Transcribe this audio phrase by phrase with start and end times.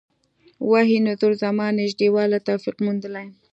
[0.69, 3.25] وحي نزول زمان نژدې والی توفیق موندلي.